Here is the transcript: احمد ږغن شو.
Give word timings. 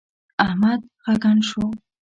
احمد 0.45 0.79
ږغن 1.13 1.37
شو. 1.49 1.63